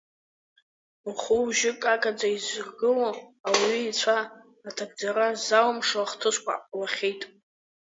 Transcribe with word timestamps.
Ухәы-ужьы 1.09 1.71
қақаӡа 1.81 2.27
изыргыло, 2.35 3.09
ауаҩы 3.47 3.79
ицәа 3.89 4.17
аҭагӡара 4.67 5.27
ззалымшо 5.39 5.97
ахҭысқәа 6.01 6.53
ҟалахьеит. 6.67 7.21